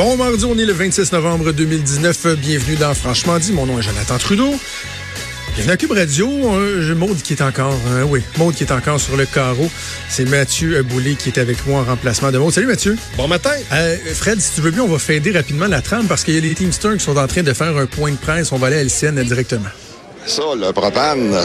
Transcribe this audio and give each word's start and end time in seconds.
Bon 0.00 0.16
mardi, 0.16 0.46
on 0.46 0.56
est 0.56 0.64
le 0.64 0.72
26 0.72 1.12
novembre 1.12 1.52
2019. 1.52 2.38
Bienvenue 2.38 2.76
dans 2.76 2.94
Franchement 2.94 3.38
dit. 3.38 3.52
Mon 3.52 3.66
nom 3.66 3.78
est 3.78 3.82
Jonathan 3.82 4.16
Trudeau. 4.16 4.54
Bienvenue 5.54 5.74
à 5.74 5.76
Cube 5.76 5.90
Radio. 5.90 6.26
Euh, 6.26 6.94
Maude 6.94 7.20
qui 7.20 7.34
est 7.34 7.42
encore, 7.42 7.76
euh, 7.88 8.04
oui, 8.04 8.22
Maude 8.38 8.54
qui 8.54 8.64
est 8.64 8.72
encore 8.72 8.98
sur 8.98 9.18
le 9.18 9.26
carreau. 9.26 9.68
C'est 10.08 10.24
Mathieu 10.24 10.82
Boulay 10.84 11.16
qui 11.16 11.28
est 11.28 11.38
avec 11.38 11.66
moi 11.66 11.82
en 11.82 11.84
remplacement 11.84 12.32
de 12.32 12.38
Maude. 12.38 12.54
Salut 12.54 12.68
Mathieu. 12.68 12.96
Bon 13.18 13.28
matin. 13.28 13.50
Euh, 13.74 13.96
Fred, 14.14 14.40
si 14.40 14.54
tu 14.54 14.62
veux 14.62 14.70
bien, 14.70 14.84
on 14.84 14.88
va 14.88 14.98
fader 14.98 15.32
rapidement 15.32 15.66
la 15.66 15.82
trame 15.82 16.06
parce 16.06 16.24
qu'il 16.24 16.34
y 16.34 16.38
a 16.38 16.40
les 16.40 16.54
Teamsters 16.54 16.96
qui 16.96 17.04
sont 17.04 17.18
en 17.18 17.26
train 17.26 17.42
de 17.42 17.52
faire 17.52 17.76
un 17.76 17.84
point 17.84 18.10
de 18.10 18.16
presse. 18.16 18.52
On 18.52 18.56
va 18.56 18.68
aller 18.68 18.76
à 18.76 18.82
LCN 18.82 19.22
directement. 19.24 19.68
Ça, 20.24 20.42
le 20.58 20.72
propane, 20.72 21.36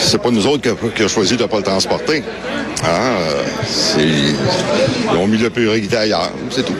c'est 0.00 0.22
pas 0.22 0.30
nous 0.30 0.46
autres 0.46 0.62
qui 0.62 0.68
avons 0.70 1.08
choisi 1.08 1.36
de 1.36 1.42
ne 1.42 1.46
pas 1.46 1.58
le 1.58 1.62
transporter. 1.62 2.22
Ah, 2.82 3.16
c'est... 3.66 4.00
Ils 4.00 5.16
ont 5.16 5.26
mis 5.26 5.36
le 5.36 5.50
priorité 5.50 5.96
ailleurs, 5.96 6.32
c'est 6.50 6.64
tout. 6.64 6.76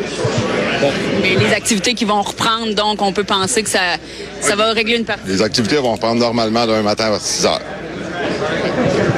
Mais 1.23 1.37
les 1.37 1.53
activités 1.55 1.95
qui 1.95 2.05
vont 2.05 2.23
reprendre, 2.23 2.75
donc 2.75 3.03
on 3.03 3.13
peut 3.13 3.25
penser 3.25 3.63
que 3.63 3.69
ça, 3.69 3.97
ça 4.41 4.57
va 4.57 4.73
régler 4.73 4.97
une 4.97 5.05
partie. 5.05 5.23
Les 5.27 5.43
activités 5.43 5.77
vont 5.77 5.93
reprendre 5.93 6.21
normalement 6.21 6.67
d'un 6.67 6.83
matin 6.83 7.13
à 7.13 7.19
6 7.19 7.47
heures. 7.47 7.61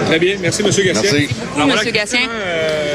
Très 0.06 0.18
bien. 0.18 0.36
Merci, 0.40 0.62
M. 0.62 0.68
Gatien. 0.68 0.92
Merci. 0.92 1.28
Vous, 1.54 1.62
M. 1.62 1.92
Gatien, 1.92 2.18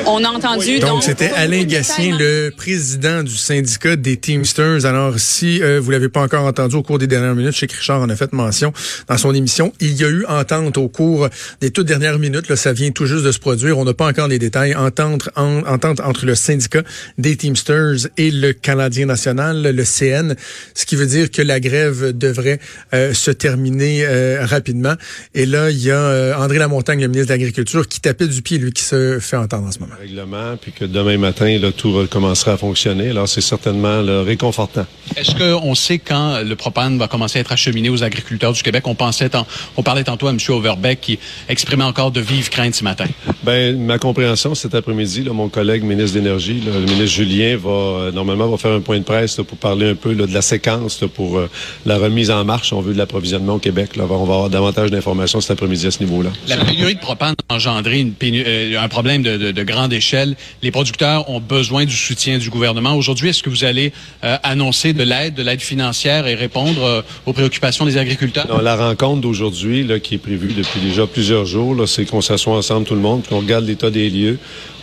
on 0.09 0.23
a 0.23 0.29
entendu. 0.29 0.79
Donc, 0.79 1.03
c'était 1.03 1.31
Alain 1.31 1.63
Gatien, 1.63 2.17
le 2.17 2.49
président 2.49 3.23
du 3.23 3.35
syndicat 3.35 3.95
des 3.95 4.17
Teamsters. 4.17 4.85
Alors, 4.85 5.19
si 5.19 5.61
euh, 5.61 5.79
vous 5.79 5.91
l'avez 5.91 6.09
pas 6.09 6.21
encore 6.21 6.45
entendu 6.45 6.75
au 6.75 6.83
cours 6.83 6.97
des 6.97 7.07
dernières 7.07 7.35
minutes, 7.35 7.53
chez 7.53 7.67
Richard 7.67 8.01
en 8.01 8.09
a 8.09 8.15
fait 8.15 8.33
mention 8.33 8.73
dans 9.07 9.17
son 9.17 9.33
émission, 9.33 9.71
il 9.79 9.93
y 9.93 10.03
a 10.03 10.09
eu 10.09 10.25
entente 10.25 10.77
au 10.77 10.87
cours 10.87 11.29
des 11.61 11.71
toutes 11.71 11.87
dernières 11.87 12.19
minutes. 12.19 12.49
Là, 12.49 12.55
ça 12.55 12.73
vient 12.73 12.91
tout 12.91 13.05
juste 13.05 13.23
de 13.23 13.31
se 13.31 13.39
produire. 13.39 13.77
On 13.77 13.85
n'a 13.85 13.93
pas 13.93 14.07
encore 14.07 14.27
les 14.27 14.39
détails. 14.39 14.75
Entente, 14.75 15.29
en, 15.35 15.59
entente 15.67 15.99
entre 15.99 16.25
le 16.25 16.35
syndicat 16.35 16.83
des 17.17 17.35
Teamsters 17.35 18.07
et 18.17 18.31
le 18.31 18.53
Canadien 18.53 19.05
national, 19.05 19.61
le 19.61 19.83
CN, 19.83 20.35
ce 20.73 20.85
qui 20.85 20.95
veut 20.95 21.05
dire 21.07 21.29
que 21.31 21.41
la 21.41 21.59
grève 21.59 22.17
devrait 22.17 22.59
euh, 22.93 23.13
se 23.13 23.31
terminer 23.31 24.05
euh, 24.05 24.45
rapidement. 24.45 24.95
Et 25.35 25.45
là, 25.45 25.69
il 25.69 25.81
y 25.81 25.91
a 25.91 26.39
André 26.39 26.57
Lamontagne, 26.57 27.01
le 27.01 27.07
ministre 27.07 27.27
de 27.27 27.33
l'Agriculture, 27.33 27.87
qui 27.87 28.01
tapait 28.01 28.27
du 28.27 28.41
pied, 28.41 28.57
lui, 28.57 28.71
qui 28.71 28.83
se 28.83 29.19
fait 29.19 29.37
entendre 29.37 29.67
en 29.67 29.71
ce 29.71 29.79
moment. 29.79 29.95
Règlement, 29.99 30.55
puis 30.55 30.71
que 30.71 30.85
demain 30.85 31.17
matin, 31.17 31.57
là, 31.57 31.73
tout 31.73 31.91
recommencera 31.91 32.53
à 32.53 32.57
fonctionner. 32.57 33.09
Alors, 33.09 33.27
c'est 33.27 33.41
certainement 33.41 34.01
réconfortant. 34.23 34.85
Est-ce 35.17 35.35
qu'on 35.35 35.75
sait 35.75 35.99
quand 35.99 36.39
le 36.41 36.55
propane 36.55 36.97
va 36.97 37.09
commencer 37.09 37.37
à 37.37 37.41
être 37.41 37.51
acheminé 37.51 37.89
aux 37.89 38.01
agriculteurs 38.01 38.53
du 38.53 38.63
Québec? 38.63 38.87
On 38.87 38.95
pensait, 38.95 39.29
on 39.75 39.83
parlait 39.83 40.05
tantôt 40.05 40.27
à 40.27 40.29
M. 40.29 40.37
Overbeck 40.47 41.01
qui 41.01 41.19
exprimait 41.49 41.83
encore 41.83 42.11
de 42.11 42.21
vives 42.21 42.49
craintes 42.49 42.75
ce 42.75 42.83
matin. 42.85 43.07
Ben, 43.43 43.79
ma 43.79 43.97
compréhension 43.97 44.53
cet 44.53 44.75
après-midi, 44.75 45.23
là, 45.23 45.31
mon 45.31 45.47
collègue 45.47 45.83
ministre 45.83 46.15
de 46.15 46.19
l'Énergie, 46.19 46.61
le 46.65 46.81
ministre 46.81 47.05
Julien, 47.05 47.55
va 47.55 47.69
euh, 47.69 48.11
normalement 48.11 48.49
va 48.49 48.57
faire 48.57 48.73
un 48.73 48.81
point 48.81 48.99
de 48.99 49.03
presse 49.03 49.37
là, 49.37 49.45
pour 49.45 49.57
parler 49.57 49.89
un 49.89 49.95
peu 49.95 50.11
là, 50.11 50.27
de 50.27 50.33
la 50.33 50.41
séquence 50.41 51.03
pour 51.15 51.37
euh, 51.37 51.49
la 51.85 51.97
remise 51.97 52.31
en 52.31 52.43
marche, 52.43 52.73
on 52.73 52.81
veut, 52.81 52.91
de 52.91 52.97
l'approvisionnement 52.97 53.55
au 53.55 53.59
Québec. 53.59 53.95
Là. 53.95 54.03
On 54.09 54.25
va 54.25 54.33
avoir 54.33 54.49
davantage 54.49 54.91
d'informations 54.91 55.39
cet 55.39 55.51
après-midi 55.51 55.87
à 55.87 55.91
ce 55.91 56.03
niveau-là. 56.03 56.31
La 56.49 56.57
pénurie 56.57 56.95
de 56.95 56.99
propane 56.99 57.35
a 57.47 57.55
engendré 57.55 57.99
une 58.01 58.13
euh, 58.21 58.77
un 58.77 58.87
problème 58.89 59.23
de, 59.23 59.37
de, 59.37 59.51
de, 59.51 59.63
grande 59.63 59.93
échelle. 59.93 60.35
Les 60.61 60.71
producteurs 60.71 61.29
ont 61.29 61.39
besoin 61.39 61.85
du 61.85 61.95
soutien 61.95 62.39
du 62.39 62.49
gouvernement. 62.49 62.95
Aujourd'hui, 62.95 63.29
est-ce 63.29 63.43
que 63.43 63.49
vous 63.49 63.63
allez 63.63 63.93
annoncer 64.21 64.93
de 64.93 65.03
l'aide, 65.03 65.35
de 65.35 65.43
l'aide 65.43 65.61
financière 65.61 66.27
et 66.27 66.35
répondre 66.35 67.03
aux 67.25 67.33
préoccupations 67.33 67.85
des 67.85 67.97
agriculteurs? 67.97 68.47
Non, 68.49 68.59
la 68.59 68.75
rencontre 68.75 69.21
d'aujourd'hui, 69.21 69.87
qui 70.03 70.15
est 70.15 70.19
prévue 70.19 70.53
depuis 70.53 70.79
déjà 70.81 71.07
plusieurs 71.07 71.45
jours, 71.45 71.87
c'est 71.87 72.05
qu'on 72.05 72.21
s'assoit 72.21 72.55
ensemble 72.55 72.85
tout 72.85 72.95
le 72.95 73.01
monde, 73.01 73.23
qu'on 73.29 73.39
regarde 73.39 73.65
l'état 73.65 73.89
des 73.89 74.09
lieux. 74.09 74.37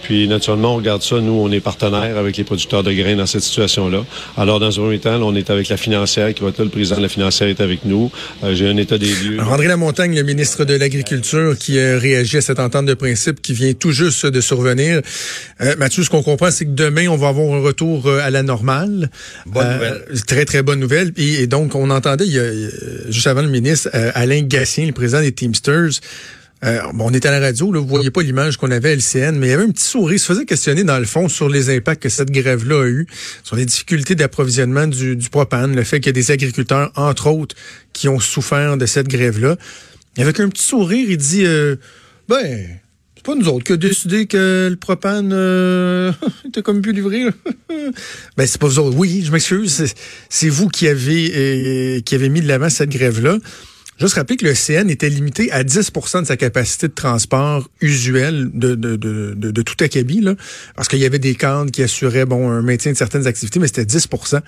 Puis, 0.07 0.29
naturellement, 0.29 0.75
on 0.75 0.77
regarde 0.77 1.03
ça. 1.03 1.21
Nous, 1.21 1.33
on 1.33 1.51
est 1.51 1.59
partenaires 1.59 2.17
avec 2.17 2.37
les 2.37 2.45
producteurs 2.45 2.85
de 2.85 2.93
grains 2.93 3.17
dans 3.17 3.27
cette 3.27 3.41
situation-là. 3.41 4.05
Alors, 4.37 4.61
dans 4.61 4.71
un 4.71 4.83
premier 4.83 5.01
temps, 5.01 5.21
on 5.21 5.35
est 5.35 5.51
avec 5.51 5.69
la 5.69 5.77
financière 5.77 6.33
qui 6.33 6.45
va 6.45 6.51
être 6.51 6.59
là. 6.59 6.65
Le 6.65 6.71
président 6.71 6.99
de 6.99 7.03
la 7.03 7.09
financière 7.09 7.49
est 7.49 7.61
avec 7.61 7.85
nous. 7.85 8.13
Euh, 8.45 8.55
j'ai 8.55 8.69
un 8.69 8.77
état 8.77 8.99
des 8.99 9.13
lieux. 9.13 9.41
André 9.41 9.67
Lamontagne, 9.67 10.15
le 10.15 10.23
ministre 10.23 10.65
de 10.65 10.75
l'Agriculture, 10.75 11.59
qui 11.59 11.79
euh, 11.79 11.99
réagit 11.99 12.37
à 12.37 12.41
cette 12.41 12.61
entente 12.61 12.87
de 12.87 12.95
principe 12.95 13.43
qui 13.43 13.53
vient 13.53 13.73
tout 13.73 13.91
juste 13.91 14.27
de 14.27 14.41
survenir. 14.41 15.01
Euh, 15.61 15.75
Mathieu, 15.77 16.05
ce 16.05 16.11
qu'on 16.11 16.23
comprend, 16.23 16.53
c'est 16.53 16.67
que 16.67 16.71
demain, 16.71 17.09
on 17.09 17.17
va 17.17 17.27
avoir 17.27 17.53
un 17.53 17.61
retour 17.61 18.09
à 18.09 18.31
la 18.31 18.45
normale. 18.45 19.11
Bonne 19.47 19.73
nouvelle. 19.73 20.05
Très, 20.29 20.45
très 20.45 20.63
bonne 20.63 20.79
nouvelle. 20.79 21.13
Et, 21.17 21.49
donc, 21.49 21.75
on 21.75 21.91
entendait, 21.91 22.27
il 22.27 22.33
y 22.33 22.39
a, 22.39 22.49
juste 23.11 23.27
avant 23.27 23.43
le 23.43 23.49
ministre, 23.49 23.89
Alain 24.15 24.43
Gassien, 24.43 24.87
le 24.87 24.93
président 24.93 25.21
des 25.21 25.33
Teamsters, 25.33 26.01
euh, 26.65 26.81
on 26.99 27.13
était 27.13 27.29
à 27.29 27.39
la 27.39 27.41
radio, 27.41 27.71
là, 27.71 27.81
vous 27.81 27.87
voyez 27.87 28.11
pas 28.11 28.23
l'image 28.23 28.57
qu'on 28.57 28.71
avait 28.71 28.91
à 28.91 28.95
LCN, 28.95 29.37
mais 29.39 29.49
il 29.49 29.51
y 29.51 29.53
avait 29.53 29.65
un 29.65 29.71
petit 29.71 29.85
sourire. 29.85 30.15
Il 30.17 30.19
se 30.19 30.27
faisait 30.27 30.47
questionner, 30.47 30.85
dans 30.85 30.99
le 30.99 31.05
fond, 31.05 31.29
sur 31.29 31.49
les 31.49 31.75
impacts 31.75 32.03
que 32.03 32.09
cette 32.09 32.31
grève-là 32.31 32.83
a 32.83 32.87
eu, 32.87 33.07
sur 33.43 33.57
les 33.57 33.67
difficultés 33.67 34.15
d'approvisionnement 34.15 34.87
du, 34.87 35.19
propane, 35.31 35.77
le 35.77 35.85
fait 35.85 36.01
qu'il 36.01 36.07
y 36.07 36.11
a 36.11 36.13
des 36.13 36.31
agriculteurs, 36.31 36.93
entre 36.97 37.27
autres, 37.29 37.55
qui 37.93 38.09
ont 38.09 38.19
souffert 38.19 38.79
de 38.79 38.87
cette 38.87 39.09
grève-là. 39.09 39.57
Et 40.17 40.23
avec 40.23 40.41
un 40.41 40.49
petit 40.49 40.65
sourire, 40.65 41.07
il 41.11 41.19
dit, 41.19 41.45
euh, 41.45 41.77
ben, 42.27 42.67
c'est 43.17 43.25
pas 43.25 43.35
nous 43.35 43.49
autres 43.49 43.65
qui 43.65 43.73
avons 43.73 43.81
décidé 43.81 44.27
que 44.27 44.69
le 44.71 44.77
propane 44.77 45.33
euh, 45.35 46.11
était 46.49 46.63
comme 46.63 46.81
plus 46.81 46.93
livré. 46.93 47.25
ben, 48.37 48.47
c'est 48.47 48.59
pas 48.59 48.67
vous 48.67 48.79
autres. 48.79 48.97
Oui, 48.97 49.23
je 49.27 49.31
m'excuse. 49.31 49.93
C'est 50.31 50.49
vous 50.49 50.69
qui 50.69 50.89
avez, 50.89 51.33
euh, 51.35 52.01
qui 52.01 52.15
avez 52.15 52.31
mis 52.31 52.41
de 52.41 52.49
l'avant 52.49 52.71
cette 52.71 52.91
grève-là. 52.91 53.37
Juste 53.99 54.15
rappeler 54.15 54.37
que 54.37 54.45
le 54.45 54.55
CN 54.55 54.91
était 54.91 55.09
limité 55.09 55.51
à 55.53 55.65
10% 55.65 56.23
de 56.23 56.27
sa 56.27 56.37
capacité 56.37 56.89
de 56.89 56.93
transport 56.93 57.69
usuelle 57.81 58.51
de, 58.53 58.75
de, 58.75 58.97
de, 58.97 59.35
de, 59.35 59.63
tout 59.63 59.83
acabit, 59.83 60.21
là, 60.21 60.35
parce 60.75 60.89
qu'il 60.89 60.99
y 60.99 61.07
avait 61.07 61.19
des 61.19 61.35
cadres 61.35 61.71
qui 61.71 61.83
assuraient 61.83 62.27
bon 62.27 62.51
un 62.51 62.63
maintien 62.63 62.93
de 62.93 62.97
certaines 62.97 63.27
activités, 63.27 63.59
mais 63.59 63.69
c'était 63.69 63.85
10% 63.85 64.43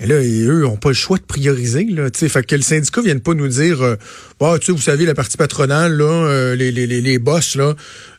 et 0.00 0.06
là, 0.06 0.14
eux 0.16 0.62
n'ont 0.62 0.76
pas 0.76 0.90
le 0.90 0.94
choix 0.94 1.18
de 1.18 1.24
prioriser. 1.24 1.84
Là, 1.84 2.08
fait 2.12 2.46
que 2.46 2.54
le 2.54 2.62
syndicat 2.62 3.00
vienne 3.02 3.20
pas 3.20 3.34
nous 3.34 3.48
dire 3.48 3.82
euh, 3.82 3.96
bah, 4.38 4.56
tu 4.60 4.70
vous 4.70 4.78
savez, 4.78 5.04
la 5.04 5.14
partie 5.14 5.36
patronale, 5.36 5.96
là, 5.96 6.04
euh, 6.04 6.54
les, 6.54 6.70
les, 6.70 6.86
les, 6.86 7.18
boss, 7.18 7.56
là, 7.56 7.74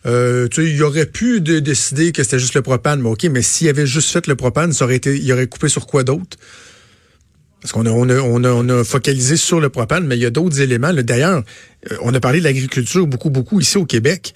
euh, 0.06 0.50
il 0.58 0.84
aurait 0.84 1.06
pu 1.06 1.40
de 1.40 1.60
décider 1.60 2.12
que 2.12 2.22
c'était 2.24 2.40
juste 2.40 2.56
le 2.56 2.62
propane, 2.62 3.02
mais 3.02 3.10
OK, 3.10 3.24
mais 3.32 3.42
s'il 3.42 3.70
avait 3.70 3.88
juste 3.88 4.12
fait 4.12 4.28
le 4.28 4.36
propane, 4.36 4.74
ça 4.74 4.86
aurait 4.86 4.98
été, 4.98 5.18
il 5.18 5.32
aurait 5.32 5.48
coupé 5.48 5.70
sur 5.70 5.88
quoi 5.88 6.04
d'autre? 6.04 6.38
Parce 7.62 7.74
qu'on 7.74 7.86
a, 7.86 7.90
on 7.90 8.08
a, 8.10 8.20
on 8.20 8.44
a, 8.44 8.50
on 8.52 8.70
a, 8.70 8.84
focalisé 8.84 9.36
sur 9.36 9.60
le 9.60 9.70
propane, 9.70 10.06
mais 10.06 10.16
il 10.16 10.22
y 10.22 10.26
a 10.26 10.30
d'autres 10.30 10.62
éléments. 10.62 10.94
D'ailleurs, 10.94 11.44
euh, 11.92 11.98
on 12.02 12.14
a 12.14 12.20
parlé 12.20 12.40
de 12.40 12.46
l'agriculture 12.46 13.06
beaucoup, 13.06 13.30
beaucoup 13.30 13.60
ici 13.60 13.78
au 13.78 13.86
Québec. 13.86 14.34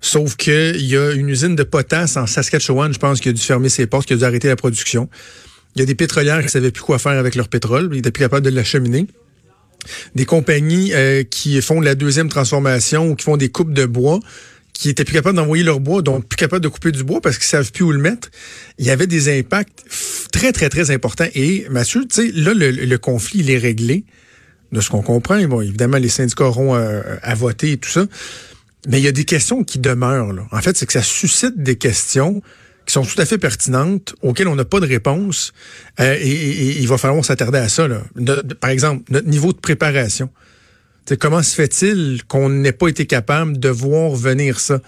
Sauf 0.00 0.36
qu'il 0.36 0.84
y 0.84 0.96
a 0.96 1.12
une 1.12 1.28
usine 1.28 1.54
de 1.54 1.62
potasse 1.62 2.16
en 2.16 2.26
Saskatchewan, 2.26 2.92
je 2.92 2.98
pense, 2.98 3.20
qui 3.20 3.28
a 3.28 3.32
dû 3.32 3.40
fermer 3.40 3.68
ses 3.68 3.86
portes, 3.86 4.06
qui 4.06 4.14
a 4.14 4.16
dû 4.16 4.24
arrêter 4.24 4.48
la 4.48 4.56
production. 4.56 5.08
Il 5.76 5.80
y 5.80 5.82
a 5.82 5.86
des 5.86 5.94
pétrolières 5.94 6.38
qui 6.38 6.46
ne 6.46 6.50
savaient 6.50 6.70
plus 6.70 6.82
quoi 6.82 6.98
faire 6.98 7.12
avec 7.12 7.34
leur 7.34 7.48
pétrole. 7.48 7.88
Ils 7.92 7.96
n'étaient 7.96 8.10
plus 8.10 8.24
capables 8.24 8.44
de 8.44 8.50
l'acheminer. 8.50 9.06
Des 10.14 10.24
compagnies 10.24 10.92
euh, 10.92 11.24
qui 11.24 11.60
font 11.60 11.80
la 11.80 11.94
deuxième 11.94 12.28
transformation 12.28 13.10
ou 13.10 13.14
qui 13.16 13.24
font 13.24 13.36
des 13.36 13.48
coupes 13.48 13.72
de 13.72 13.84
bois 13.84 14.20
qui 14.72 14.88
étaient 14.88 15.04
plus 15.04 15.14
capables 15.14 15.36
d'envoyer 15.36 15.64
leur 15.64 15.80
bois, 15.80 16.02
donc 16.02 16.26
plus 16.26 16.36
capables 16.36 16.62
de 16.62 16.68
couper 16.68 16.92
du 16.92 17.04
bois 17.04 17.20
parce 17.20 17.36
qu'ils 17.36 17.46
savent 17.46 17.70
plus 17.70 17.84
où 17.84 17.92
le 17.92 17.98
mettre. 17.98 18.30
Il 18.78 18.86
y 18.86 18.90
avait 18.90 19.06
des 19.06 19.38
impacts 19.38 19.84
très, 20.32 20.52
très, 20.52 20.68
très 20.68 20.90
importants. 20.90 21.28
Et 21.34 21.66
Mathieu, 21.70 22.06
tu 22.08 22.14
sais, 22.14 22.32
là, 22.32 22.52
le, 22.54 22.96
conflit, 22.96 23.40
il 23.40 23.50
est 23.50 23.58
réglé, 23.58 24.04
de 24.72 24.80
ce 24.80 24.88
qu'on 24.88 25.02
comprend. 25.02 25.40
Bon, 25.44 25.60
évidemment, 25.60 25.98
les 25.98 26.08
syndicats 26.08 26.46
auront 26.46 26.74
euh, 26.74 27.02
à, 27.22 27.34
voter 27.34 27.72
et 27.72 27.76
tout 27.76 27.90
ça. 27.90 28.06
Mais 28.88 28.98
il 28.98 29.04
y 29.04 29.08
a 29.08 29.12
des 29.12 29.24
questions 29.24 29.62
qui 29.62 29.78
demeurent. 29.78 30.32
Là. 30.32 30.46
En 30.50 30.60
fait, 30.60 30.76
c'est 30.76 30.86
que 30.86 30.92
ça 30.92 31.02
suscite 31.02 31.62
des 31.62 31.76
questions 31.76 32.42
qui 32.86 32.94
sont 32.94 33.04
tout 33.04 33.20
à 33.20 33.26
fait 33.26 33.38
pertinentes, 33.38 34.16
auxquelles 34.22 34.48
on 34.48 34.56
n'a 34.56 34.64
pas 34.64 34.80
de 34.80 34.86
réponse. 34.86 35.52
Euh, 36.00 36.16
et, 36.18 36.80
il 36.80 36.88
va 36.88 36.98
falloir 36.98 37.24
s'attarder 37.24 37.58
à 37.58 37.68
ça. 37.68 37.86
Là. 37.86 38.02
par 38.60 38.70
exemple, 38.70 39.04
notre 39.10 39.28
niveau 39.28 39.52
de 39.52 39.58
préparation 39.58 40.30
comment 41.18 41.42
se 41.42 41.54
fait-il 41.54 42.22
qu'on 42.28 42.48
n'ait 42.48 42.72
pas 42.72 42.88
été 42.88 43.06
capable 43.06 43.58
de 43.58 43.68
voir 43.68 44.14
venir 44.14 44.60
ça? 44.60 44.80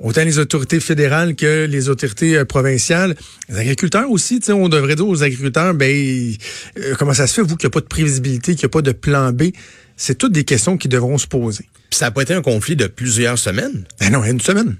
Autant 0.00 0.24
les 0.24 0.38
autorités 0.38 0.80
fédérales 0.80 1.36
que 1.36 1.64
les 1.66 1.88
autorités 1.88 2.36
euh, 2.36 2.44
provinciales. 2.44 3.14
Les 3.48 3.58
agriculteurs 3.58 4.10
aussi, 4.10 4.40
on 4.48 4.68
devrait 4.68 4.96
dire 4.96 5.06
aux 5.06 5.22
agriculteurs, 5.22 5.74
ben, 5.74 6.34
euh, 6.78 6.96
comment 6.98 7.14
ça 7.14 7.28
se 7.28 7.34
fait, 7.34 7.42
vous, 7.42 7.56
qu'il 7.56 7.68
n'y 7.68 7.70
a 7.70 7.74
pas 7.74 7.80
de 7.80 7.86
prévisibilité, 7.86 8.56
qu'il 8.56 8.64
n'y 8.64 8.66
a 8.66 8.68
pas 8.70 8.82
de 8.82 8.90
plan 8.90 9.32
B? 9.32 9.50
C'est 9.96 10.18
toutes 10.18 10.32
des 10.32 10.42
questions 10.42 10.76
qui 10.76 10.88
devront 10.88 11.18
se 11.18 11.28
poser. 11.28 11.68
Puis 11.88 11.98
ça 11.98 12.06
n'a 12.06 12.10
pas 12.10 12.22
été 12.22 12.34
un 12.34 12.42
conflit 12.42 12.74
de 12.74 12.88
plusieurs 12.88 13.38
semaines? 13.38 13.84
Ben 14.00 14.10
non, 14.10 14.24
une 14.24 14.40
semaine. 14.40 14.76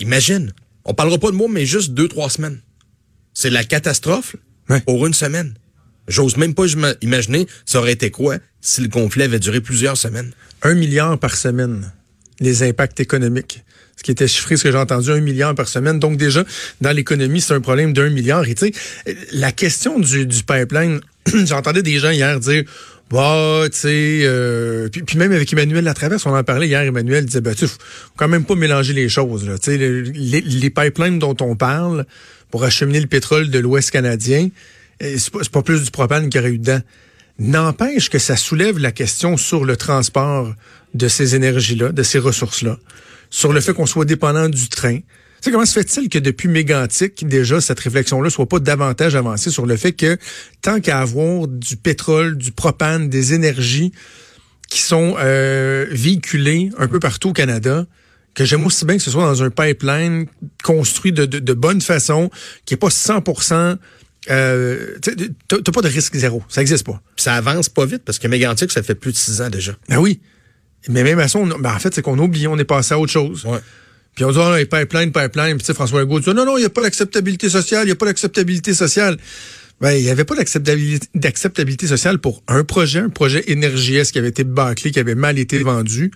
Imagine. 0.00 0.52
On 0.84 0.94
parlera 0.94 1.18
pas 1.18 1.30
de 1.30 1.36
mois, 1.36 1.48
mais 1.48 1.64
juste 1.64 1.92
deux, 1.92 2.08
trois 2.08 2.28
semaines. 2.28 2.58
C'est 3.34 3.50
la 3.50 3.62
catastrophe 3.62 4.34
pour 4.84 5.06
une 5.06 5.14
semaine. 5.14 5.54
J'ose 6.08 6.36
même 6.36 6.54
pas 6.54 6.64
imaginer 7.02 7.46
ça 7.64 7.78
aurait 7.78 7.92
été 7.92 8.10
quoi 8.10 8.38
si 8.66 8.80
le 8.80 8.88
conflit 8.88 9.22
avait 9.22 9.38
duré 9.38 9.60
plusieurs 9.60 9.96
semaines. 9.96 10.32
Un 10.62 10.74
milliard 10.74 11.16
par 11.18 11.36
semaine, 11.36 11.92
les 12.40 12.64
impacts 12.64 12.98
économiques. 12.98 13.62
Ce 13.96 14.02
qui 14.02 14.10
était 14.10 14.26
chiffré, 14.26 14.56
ce 14.56 14.64
que 14.64 14.72
j'ai 14.72 14.76
entendu, 14.76 15.10
un 15.12 15.20
milliard 15.20 15.54
par 15.54 15.68
semaine. 15.68 16.00
Donc 16.00 16.16
déjà, 16.18 16.44
dans 16.80 16.90
l'économie, 16.90 17.40
c'est 17.40 17.54
un 17.54 17.60
problème 17.60 17.92
d'un 17.92 18.10
milliard. 18.10 18.46
Et 18.48 18.56
tu 18.56 18.66
sais, 18.66 19.16
la 19.32 19.52
question 19.52 20.00
du, 20.00 20.26
du 20.26 20.42
pipeline, 20.42 21.00
j'entendais 21.46 21.82
des 21.82 21.98
gens 21.98 22.10
hier 22.10 22.40
dire 22.40 22.64
bah, 23.08 23.62
tu 23.66 23.78
sais, 23.78 24.20
euh, 24.24 24.88
puis, 24.88 25.02
puis, 25.02 25.16
même 25.16 25.30
avec 25.30 25.52
Emmanuel 25.52 25.84
Latraverse, 25.84 26.26
on 26.26 26.34
en 26.34 26.42
parlait 26.42 26.66
hier, 26.66 26.82
Emmanuel 26.82 27.24
disait, 27.24 27.40
bah, 27.40 27.54
tu 27.54 27.68
faut 27.68 27.78
quand 28.16 28.26
même 28.26 28.44
pas 28.44 28.56
mélanger 28.56 28.94
les 28.94 29.08
choses. 29.08 29.48
Tu 29.62 29.70
sais, 29.70 29.78
les, 29.78 30.70
pipelines 30.70 31.20
dont 31.20 31.36
on 31.40 31.54
parle 31.54 32.04
pour 32.50 32.64
acheminer 32.64 32.98
le 32.98 33.06
pétrole 33.06 33.48
de 33.48 33.60
l'Ouest 33.60 33.92
canadien, 33.92 34.48
c'est 35.00 35.30
pas, 35.30 35.38
pas 35.52 35.62
plus 35.62 35.84
du 35.84 35.92
propane 35.92 36.28
qu'il 36.30 36.40
y 36.40 36.44
aurait 36.44 36.52
eu 36.52 36.58
dedans. 36.58 36.80
N'empêche 37.38 38.08
que 38.08 38.18
ça 38.18 38.36
soulève 38.36 38.78
la 38.78 38.92
question 38.92 39.36
sur 39.36 39.64
le 39.64 39.76
transport 39.76 40.54
de 40.94 41.08
ces 41.08 41.34
énergies-là, 41.34 41.92
de 41.92 42.02
ces 42.02 42.18
ressources-là, 42.18 42.78
sur 43.28 43.52
le 43.52 43.60
fait 43.60 43.74
qu'on 43.74 43.84
soit 43.84 44.06
dépendant 44.06 44.48
du 44.48 44.68
train. 44.70 45.00
Tu 45.42 45.52
comment 45.52 45.66
se 45.66 45.78
fait-il 45.78 46.08
que 46.08 46.18
depuis 46.18 46.48
Mégantic, 46.48 47.26
déjà, 47.28 47.60
cette 47.60 47.78
réflexion-là 47.78 48.30
soit 48.30 48.48
pas 48.48 48.58
davantage 48.58 49.16
avancée 49.16 49.50
sur 49.50 49.66
le 49.66 49.76
fait 49.76 49.92
que 49.92 50.16
tant 50.62 50.80
qu'à 50.80 51.00
avoir 51.00 51.46
du 51.46 51.76
pétrole, 51.76 52.38
du 52.38 52.52
propane, 52.52 53.10
des 53.10 53.34
énergies 53.34 53.92
qui 54.70 54.80
sont 54.80 55.16
euh, 55.18 55.86
véhiculées 55.90 56.70
un 56.78 56.88
peu 56.88 57.00
partout 57.00 57.28
au 57.28 57.32
Canada, 57.34 57.86
que 58.34 58.46
j'aime 58.46 58.64
aussi 58.64 58.86
bien 58.86 58.96
que 58.96 59.02
ce 59.02 59.10
soit 59.10 59.24
dans 59.24 59.42
un 59.42 59.50
pipeline 59.50 60.26
construit 60.64 61.12
de 61.12 61.52
bonne 61.52 61.82
façon, 61.82 62.30
qui 62.64 62.74
est 62.74 62.78
pas 62.78 62.88
100% 62.88 63.76
euh, 64.30 64.98
t'as 65.48 65.72
pas 65.72 65.82
de 65.82 65.88
risque 65.88 66.16
zéro. 66.16 66.42
Ça 66.48 66.60
existe 66.60 66.84
pas. 66.86 67.00
ça 67.16 67.34
avance 67.34 67.68
pas 67.68 67.86
vite 67.86 68.02
parce 68.04 68.18
que 68.18 68.28
Mégantic, 68.28 68.70
ça 68.70 68.82
fait 68.82 68.94
plus 68.94 69.12
de 69.12 69.16
six 69.16 69.40
ans 69.40 69.50
déjà. 69.50 69.76
Ben 69.88 69.98
oui. 69.98 70.20
Mais 70.88 71.02
même 71.02 71.18
à 71.18 71.28
ça, 71.28 71.38
ben 71.38 71.72
en 71.72 71.78
fait, 71.78 71.94
c'est 71.94 72.02
qu'on 72.02 72.18
oublie, 72.18 72.46
on 72.46 72.58
est 72.58 72.64
passé 72.64 72.94
à 72.94 72.98
autre 72.98 73.12
chose. 73.12 73.44
Ouais. 73.44 73.58
Puis 74.14 74.24
on 74.24 74.32
dit, 74.32 74.38
ah, 74.40 74.56
pipeline, 74.58 75.12
pipeline. 75.12 75.58
Puis 75.58 75.74
François 75.74 76.00
Legault 76.00 76.20
dit, 76.20 76.30
non, 76.30 76.46
non, 76.46 76.56
il 76.56 76.60
n'y 76.60 76.66
a 76.66 76.70
pas 76.70 76.82
d'acceptabilité 76.82 77.48
sociale, 77.50 77.82
il 77.82 77.86
n'y 77.86 77.92
a 77.92 77.96
pas 77.96 78.06
d'acceptabilité 78.06 78.72
sociale. 78.72 79.16
Ben, 79.80 79.92
il 79.92 80.04
n'y 80.04 80.10
avait 80.10 80.24
pas 80.24 80.34
d'acceptabilité 80.34 81.86
sociale 81.86 82.18
pour 82.18 82.42
un 82.48 82.64
projet, 82.64 83.00
un 83.00 83.10
projet 83.10 83.44
énergie 83.50 84.00
qui 84.10 84.18
avait 84.18 84.28
été 84.28 84.42
bâclé, 84.42 84.90
qui 84.90 84.98
avait 84.98 85.14
mal 85.14 85.38
été 85.38 85.58
vendu. 85.58 86.10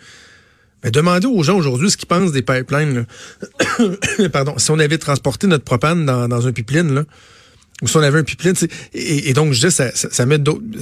Mais 0.82 0.90
demandez 0.90 1.26
aux 1.26 1.42
gens 1.42 1.58
aujourd'hui 1.58 1.90
ce 1.90 1.98
qu'ils 1.98 2.08
pensent 2.08 2.32
des 2.32 2.40
pipelines. 2.40 3.04
Pardon. 4.32 4.56
Si 4.56 4.70
on 4.70 4.78
avait 4.78 4.96
transporté 4.96 5.46
notre 5.46 5.64
propane 5.64 6.06
dans, 6.06 6.26
dans 6.26 6.46
un 6.46 6.52
pipeline, 6.52 6.94
là, 6.94 7.04
ou 7.82 7.88
si 7.88 7.96
on 7.96 8.00
avait 8.00 8.18
un 8.18 8.24
pipeline, 8.24 8.54
et, 8.94 9.30
et, 9.30 9.32
donc 9.32 9.52
je 9.52 9.66
dis, 9.66 9.72
ça, 9.72 9.90
ça, 9.94 10.26
met 10.26 10.38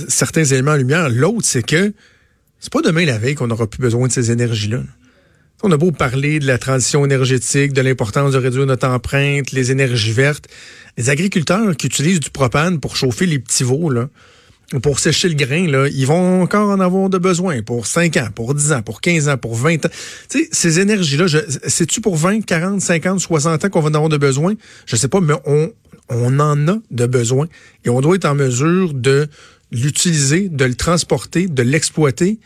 certains 0.09 0.45
éléments 0.45 0.73
en 0.73 0.77
lumière. 0.77 1.09
L'autre, 1.09 1.45
c'est 1.45 1.63
que 1.63 1.93
c'est 2.61 2.73
pas 2.73 2.83
demain 2.83 3.05
la 3.05 3.19
veille 3.19 3.35
qu'on 3.35 3.51
aura 3.51 3.67
plus 3.67 3.81
besoin 3.81 4.09
de 4.09 4.13
ces 4.13 4.31
énergies-là. 4.31 4.83
On 5.63 5.73
a 5.73 5.77
beau 5.77 5.91
parler 5.91 6.39
de 6.39 6.47
la 6.47 6.57
transition 6.57 7.05
énergétique, 7.05 7.73
de 7.73 7.81
l'importance 7.81 8.33
de 8.33 8.39
réduire 8.39 8.67
notre 8.67 8.87
empreinte, 8.87 9.51
les 9.51 9.73
énergies 9.73 10.13
vertes. 10.13 10.47
Les 10.97 11.11
agriculteurs 11.11 11.77
qui 11.77 11.87
utilisent 11.89 12.21
du 12.21 12.31
propane 12.31 12.79
pour 12.79 12.97
chauffer 12.97 13.27
les 13.27 13.41
petits 13.41 13.65
veaux, 13.65 13.91
là, 13.91 14.09
pour 14.83 14.99
sécher 14.99 15.29
le 15.29 15.35
grain, 15.35 15.67
là, 15.67 15.89
ils 15.89 16.07
vont 16.07 16.43
encore 16.43 16.69
en 16.69 16.81
avoir 16.81 17.09
de 17.09 17.17
besoin 17.17 17.63
pour 17.63 17.87
5 17.87 18.17
ans, 18.19 18.29
pour 18.35 18.55
10 18.55 18.73
ans, 18.73 18.83
pour 18.83 19.01
15 19.01 19.29
ans, 19.29 19.39
pour 19.39 19.55
20 19.55 19.87
ans. 19.87 19.91
Tu 20.29 20.41
sais, 20.41 20.49
ces 20.53 20.81
énergies-là, 20.81 21.27
c'est-tu 21.67 22.01
pour 22.01 22.17
20, 22.17 22.43
40, 22.43 22.81
50, 22.81 23.21
60 23.21 23.65
ans 23.65 23.69
qu'on 23.71 23.81
va 23.81 23.89
en 23.89 23.95
avoir 23.95 24.09
de 24.11 24.19
besoin? 24.19 24.55
Je 24.85 24.97
sais 24.97 25.09
pas, 25.09 25.21
mais 25.21 25.35
on, 25.47 25.73
on 26.11 26.39
en 26.39 26.69
a 26.69 26.77
de 26.91 27.07
besoin 27.07 27.47
et 27.85 27.89
on 27.89 28.01
doit 28.03 28.17
être 28.17 28.27
en 28.27 28.35
mesure 28.35 28.93
de 28.93 29.29
l'utiliser, 29.73 30.49
de 30.51 30.65
le 30.67 30.75
transporter, 30.75 31.47
de 31.47 31.63
l'exploiter, 31.63 32.39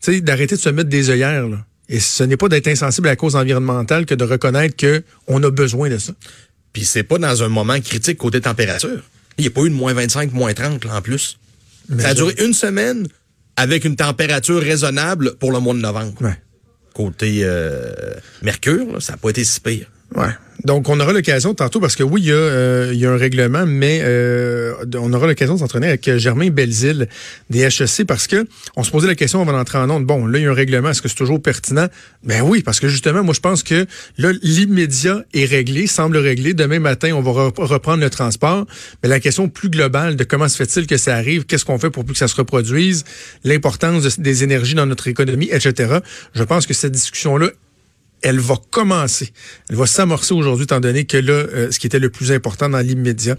tu 0.00 0.14
sais, 0.14 0.20
d'arrêter 0.22 0.56
de 0.56 0.60
se 0.60 0.70
mettre 0.70 0.88
des 0.88 1.10
œillères, 1.10 1.48
là. 1.48 1.64
Et 1.90 2.00
ce 2.00 2.24
n'est 2.24 2.38
pas 2.38 2.48
d'être 2.48 2.68
insensible 2.68 3.08
à 3.08 3.10
la 3.10 3.16
cause 3.16 3.36
environnementale 3.36 4.06
que 4.06 4.14
de 4.14 4.24
reconnaître 4.24 4.74
que 4.74 5.02
on 5.26 5.42
a 5.42 5.50
besoin 5.50 5.90
de 5.90 5.98
ça. 5.98 6.14
Puis 6.72 6.86
c'est 6.86 7.02
pas 7.02 7.18
dans 7.18 7.42
un 7.42 7.48
moment 7.48 7.78
critique 7.80 8.16
côté 8.16 8.40
température. 8.40 9.02
Il 9.38 9.42
n'y 9.42 9.48
a 9.48 9.50
pas 9.50 9.62
eu 9.62 9.70
de 9.70 9.74
moins 9.74 9.92
25, 9.92 10.32
moins 10.32 10.52
30 10.54 10.84
là, 10.84 10.96
en 10.96 11.02
plus. 11.02 11.38
ça 11.98 12.08
a 12.08 12.14
duré 12.14 12.34
une 12.38 12.54
semaine 12.54 13.08
avec 13.56 13.84
une 13.84 13.96
température 13.96 14.60
raisonnable 14.60 15.36
pour 15.36 15.52
le 15.52 15.60
mois 15.60 15.74
de 15.74 15.80
novembre. 15.80 16.14
Ouais. 16.22 16.36
Côté 16.92 17.40
euh, 17.42 17.92
mercure, 18.42 19.00
ça 19.02 19.12
n'a 19.12 19.16
pas 19.18 19.30
été 19.30 19.44
si 19.44 19.60
pire. 19.60 19.90
Ouais. 20.14 20.30
Donc, 20.64 20.88
on 20.88 20.98
aura 20.98 21.12
l'occasion 21.12 21.52
tantôt, 21.54 21.78
parce 21.78 21.94
que 21.94 22.02
oui, 22.02 22.22
il 22.22 22.28
y 22.28 22.32
a, 22.32 22.36
euh, 22.36 23.14
un 23.14 23.18
règlement, 23.18 23.66
mais 23.66 24.00
euh, 24.02 24.72
on 24.98 25.12
aura 25.12 25.26
l'occasion 25.26 25.54
de 25.54 25.58
s'entraîner 25.60 25.88
avec 25.88 26.08
euh, 26.08 26.18
Germain 26.18 26.48
Belzile 26.48 27.08
des 27.50 27.60
HEC, 27.60 28.06
parce 28.06 28.26
que 28.26 28.46
on 28.74 28.82
se 28.82 28.90
posait 28.90 29.06
la 29.06 29.14
question 29.14 29.42
avant 29.42 29.52
d'entrer 29.52 29.76
en 29.76 29.90
onde. 29.90 30.06
Bon, 30.06 30.26
là, 30.26 30.38
il 30.38 30.44
y 30.44 30.46
a 30.46 30.50
un 30.50 30.54
règlement, 30.54 30.90
est-ce 30.90 31.02
que 31.02 31.08
c'est 31.08 31.16
toujours 31.16 31.42
pertinent? 31.42 31.88
Ben 32.22 32.40
oui, 32.40 32.62
parce 32.62 32.80
que 32.80 32.88
justement, 32.88 33.22
moi, 33.22 33.34
je 33.34 33.40
pense 33.40 33.62
que 33.62 33.86
là, 34.16 34.32
l'immédiat 34.42 35.22
est 35.34 35.44
réglé, 35.44 35.86
semble 35.86 36.16
réglé. 36.16 36.54
Demain 36.54 36.78
matin, 36.78 37.12
on 37.14 37.20
va 37.20 37.50
reprendre 37.56 38.02
le 38.02 38.08
transport. 38.08 38.66
Mais 39.02 39.10
la 39.10 39.20
question 39.20 39.48
plus 39.48 39.68
globale 39.68 40.16
de 40.16 40.24
comment 40.24 40.48
se 40.48 40.56
fait-il 40.56 40.86
que 40.86 40.96
ça 40.96 41.14
arrive, 41.14 41.44
qu'est-ce 41.44 41.66
qu'on 41.66 41.78
fait 41.78 41.90
pour 41.90 42.06
plus 42.06 42.14
que 42.14 42.18
ça 42.18 42.28
se 42.28 42.36
reproduise, 42.36 43.04
l'importance 43.44 44.18
des 44.18 44.44
énergies 44.44 44.74
dans 44.74 44.86
notre 44.86 45.08
économie, 45.08 45.50
etc. 45.52 45.98
Je 46.34 46.42
pense 46.42 46.66
que 46.66 46.72
cette 46.72 46.92
discussion-là 46.92 47.50
elle 48.24 48.40
va 48.40 48.56
commencer. 48.70 49.32
Elle 49.68 49.76
va 49.76 49.86
s'amorcer 49.86 50.32
aujourd'hui, 50.32 50.64
étant 50.64 50.80
donné 50.80 51.04
que 51.04 51.18
là, 51.18 51.32
euh, 51.32 51.70
ce 51.70 51.78
qui 51.78 51.86
était 51.86 51.98
le 51.98 52.08
plus 52.08 52.32
important 52.32 52.70
dans 52.70 52.78
l'immédiat 52.78 53.36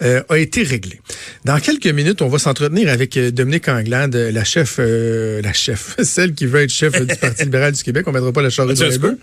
euh, 0.00 0.22
a 0.28 0.38
été 0.38 0.62
réglé. 0.62 1.00
Dans 1.44 1.58
quelques 1.58 1.88
minutes, 1.88 2.22
on 2.22 2.28
va 2.28 2.38
s'entretenir 2.38 2.88
avec 2.88 3.16
euh, 3.16 3.32
Dominique 3.32 3.68
Anglade, 3.68 4.14
la 4.14 4.44
chef, 4.44 4.78
la 4.78 5.52
chef, 5.52 5.96
celle 6.02 6.34
qui 6.34 6.46
veut 6.46 6.60
être 6.60 6.70
chef 6.70 6.92
du 7.04 7.16
Parti 7.16 7.42
libéral 7.42 7.72
du 7.72 7.82
Québec. 7.82 8.06
On 8.06 8.12
mettra 8.12 8.32
pas 8.32 8.42
la 8.42 8.50
charrue 8.50 8.76
sur 8.76 8.88
les 8.88 8.98
bœufs. 8.98 9.18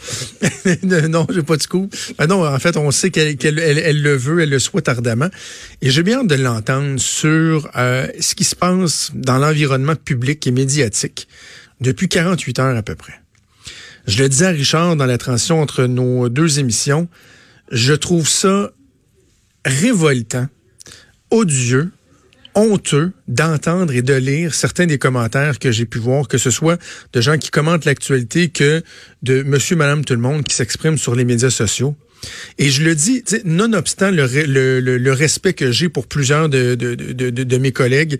non, 1.08 1.26
j'ai 1.34 1.44
pas 1.44 1.56
de 1.56 1.66
coup. 1.66 1.90
Ben 2.18 2.28
non, 2.28 2.46
en 2.46 2.60
fait, 2.60 2.76
on 2.76 2.92
sait 2.92 3.10
qu'elle 3.10 3.38
elle, 3.60 4.02
le 4.02 4.16
veut, 4.18 4.42
elle 4.42 4.50
le 4.50 4.60
souhaite 4.60 4.90
ardemment. 4.90 5.30
Et 5.82 5.92
j'ai 5.92 6.04
bien 6.04 6.20
hâte 6.20 6.28
de 6.28 6.36
l'entendre 6.36 7.00
sur 7.00 7.70
ce 7.74 8.36
qui 8.36 8.44
se 8.44 8.56
passe 8.56 9.12
dans 9.14 9.38
l'environnement 9.38 9.96
public 9.96 10.46
et 10.46 10.52
médiatique 10.52 11.30
depuis 11.80 12.10
48 12.10 12.60
heures 12.60 12.76
à 12.76 12.84
peu 12.84 12.96
près. 12.96 13.14
Je 14.08 14.22
le 14.22 14.30
disais 14.30 14.46
à 14.46 14.50
Richard 14.50 14.96
dans 14.96 15.06
la 15.06 15.18
transition 15.18 15.62
entre 15.62 15.86
nos 15.86 16.30
deux 16.30 16.60
émissions, 16.60 17.08
je 17.72 17.94
trouve 17.94 18.30
ça 18.30 18.72
révoltant, 19.66 20.48
odieux, 21.32 21.92
honteux 22.54 23.12
d'entendre 23.28 23.94
et 23.94 24.04
de 24.04 24.14
lire 24.14 24.54
certains 24.54 24.86
des 24.86 25.00
commentaires 25.00 25.58
que 25.58 25.72
j'ai 25.72 25.86
pu 25.86 25.98
voir, 25.98 26.28
que 26.28 26.38
ce 26.38 26.52
soit 26.52 26.80
de 27.14 27.22
gens 27.22 27.38
qui 27.38 27.50
commentent 27.50 27.86
l'actualité 27.86 28.50
que 28.50 28.84
de 29.24 29.42
monsieur, 29.42 29.76
madame, 29.76 30.06
tout 30.06 30.14
le 30.14 30.20
monde 30.20 30.44
qui 30.44 30.56
s'expriment 30.56 30.98
sur 30.98 31.16
les 31.16 31.26
médias 31.26 31.50
sociaux. 31.50 31.96
Et 32.58 32.70
je 32.70 32.84
le 32.84 32.96
dis, 32.96 33.24
nonobstant 33.44 34.12
le, 34.12 34.26
le, 34.26 34.80
le, 34.80 35.14
respect 35.14 35.54
que 35.54 35.72
j'ai 35.72 35.90
pour 35.90 36.08
plusieurs 36.08 36.50
de, 36.50 37.58
mes 37.58 37.72
collègues, 37.72 38.20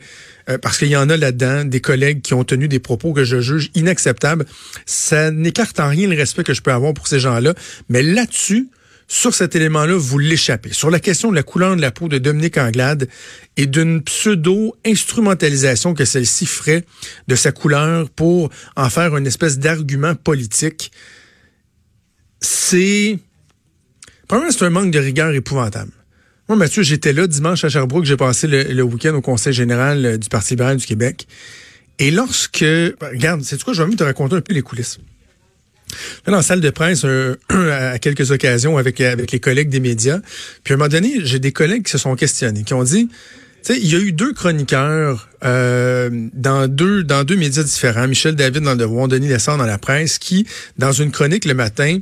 euh, 0.50 0.58
parce 0.58 0.78
qu'il 0.78 0.90
y 0.90 0.98
en 0.98 1.10
a 1.10 1.18
là-dedans 1.18 1.66
des 1.66 1.82
collègues 1.82 2.22
qui 2.22 2.34
ont 2.34 2.44
tenu 2.44 2.68
des 2.68 2.80
propos 2.80 3.14
que 3.14 3.24
je 3.24 3.42
juge 3.42 3.72
inacceptables, 3.76 4.46
ça 4.86 5.32
n'écarte 5.32 5.80
en 5.80 5.90
rien 5.90 6.08
le 6.08 6.16
respect 6.16 6.44
que 6.44 6.54
je 6.54 6.62
peux 6.62 6.72
avoir 6.72 6.94
pour 6.94 7.08
ces 7.08 7.20
gens-là. 7.20 7.54
Mais 7.90 8.04
là-dessus, 8.04 8.70
sur 9.08 9.34
cet 9.34 9.56
élément-là, 9.56 9.96
vous 9.96 10.18
l'échappez. 10.18 10.74
Sur 10.74 10.90
la 10.90 11.00
question 11.00 11.30
de 11.30 11.36
la 11.36 11.44
couleur 11.44 11.76
de 11.76 11.82
la 11.82 11.92
peau 11.92 12.08
de 12.08 12.18
Dominique 12.18 12.58
Anglade 12.58 13.08
et 13.56 13.68
d'une 13.68 14.02
pseudo-instrumentalisation 14.02 15.94
que 15.94 16.06
celle-ci 16.06 16.46
ferait 16.46 16.86
de 17.28 17.36
sa 17.36 17.52
couleur 17.52 18.10
pour 18.10 18.50
en 18.76 18.90
faire 18.90 19.16
une 19.16 19.28
espèce 19.28 19.60
d'argument 19.60 20.16
politique, 20.16 20.92
c'est 22.42 23.20
Premièrement, 24.28 24.52
c'est 24.52 24.66
un 24.66 24.70
manque 24.70 24.92
de 24.92 25.00
rigueur 25.00 25.34
épouvantable. 25.34 25.92
Moi, 26.48 26.58
Mathieu, 26.58 26.84
j'étais 26.84 27.14
là 27.14 27.28
dimanche 27.28 27.64
à 27.64 27.70
Sherbrooke, 27.70 28.06
j'ai 28.06 28.18
passé 28.18 28.48
le, 28.48 28.84
week-end 28.84 29.16
au 29.16 29.22
Conseil 29.22 29.54
général 29.54 30.06
euh, 30.06 30.18
du 30.18 30.30
Parti 30.30 30.54
libéral 30.54 30.78
du 30.78 30.86
Québec. 30.86 31.28
Et 31.98 32.12
lorsque, 32.12 32.64
ben, 32.64 33.10
regarde, 33.12 33.42
c'est 33.44 33.62
quoi, 33.64 33.74
je 33.74 33.82
vais 33.82 33.88
même 33.88 33.98
te 33.98 34.04
raconter 34.04 34.36
un 34.36 34.42
peu 34.42 34.54
les 34.54 34.62
coulisses. 34.62 35.00
Là, 36.26 36.32
dans 36.32 36.38
la 36.38 36.44
salle 36.44 36.62
de 36.62 36.70
presse, 36.70 37.06
à 37.50 38.00
quelques 38.00 38.32
occasions 38.32 38.78
avec, 38.78 39.02
avec 39.02 39.32
les 39.32 39.40
collègues 39.40 39.70
des 39.70 39.80
médias, 39.80 40.20
puis 40.64 40.74
à 40.74 40.76
un 40.76 40.78
moment 40.78 40.90
donné, 40.90 41.20
j'ai 41.24 41.40
des 41.40 41.52
collègues 41.52 41.84
qui 41.84 41.92
se 41.92 41.98
sont 41.98 42.16
questionnés, 42.16 42.64
qui 42.64 42.74
ont 42.74 42.84
dit, 42.84 43.08
tu 43.08 43.74
sais, 43.74 43.80
il 43.80 43.88
y 43.92 43.96
a 43.96 44.00
eu 44.00 44.12
deux 44.12 44.34
chroniqueurs 44.34 45.30
euh, 45.44 46.10
dans 46.34 46.68
deux 46.68 47.04
dans 47.04 47.24
deux 47.24 47.36
médias 47.36 47.64
différents, 47.64 48.08
Michel 48.08 48.36
David 48.36 48.64
dans 48.64 48.72
le 48.72 48.78
Devoir, 48.78 49.08
Denis 49.08 49.28
Lessard 49.28 49.58
dans 49.58 49.66
la 49.66 49.78
presse, 49.78 50.20
qui, 50.20 50.46
dans 50.78 50.92
une 50.92 51.12
chronique 51.12 51.46
le 51.46 51.54
matin, 51.54 52.00